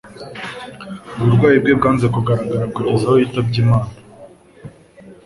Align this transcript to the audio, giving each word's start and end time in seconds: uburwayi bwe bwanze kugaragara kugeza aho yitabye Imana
uburwayi 1.21 1.57
bwe 1.61 1.73
bwanze 1.79 2.05
kugaragara 2.15 2.65
kugeza 2.75 3.05
aho 3.07 3.15
yitabye 3.21 3.57
Imana 3.65 3.91